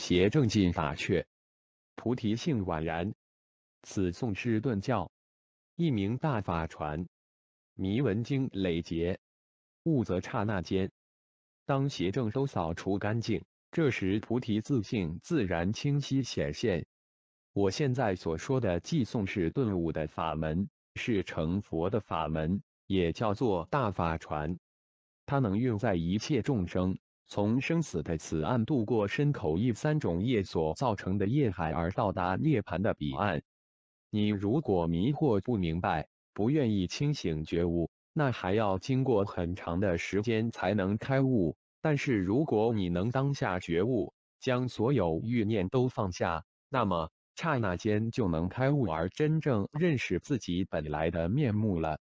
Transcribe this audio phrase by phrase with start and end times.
[0.00, 1.26] 邪正进法阙。
[1.94, 3.12] 菩提性宛然。
[3.82, 5.12] 此宋师顿教，
[5.76, 7.06] 一名大法传，
[7.74, 9.20] 迷文经累劫，
[9.82, 10.90] 悟则刹那间，
[11.66, 16.86] 当邪正都扫除干净，这时菩提自性自然清晰显现。
[17.52, 24.58] 我现在所说的寄宋是顿悟的法门，是成佛的法门，也叫做大法传，
[25.26, 26.98] 它能用在一切众生
[27.30, 33.40] 从生死的此岸渡过身口意三种业所造成的业海，而到达涅槃的彼岸。
[34.10, 41.56] 你如果迷惑不明白，不愿意清醒觉悟，那还要经过很长的时间才能开悟。
[41.80, 52.00] 但是如果你能当下觉悟，将所有欲念都放下，那么刹那间就能开悟，而真正认识自己本来的面目了。